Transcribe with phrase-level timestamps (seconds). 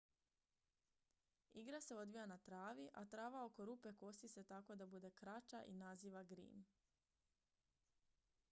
[1.63, 5.63] igra se odvija na travi a trava oko rupe kosi se tako da bude kraća
[5.63, 6.65] i naziva green